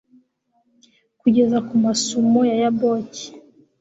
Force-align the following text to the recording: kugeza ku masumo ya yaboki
kugeza 1.21 1.57
ku 1.67 1.73
masumo 1.85 2.39
ya 2.49 2.55
yaboki 2.63 3.25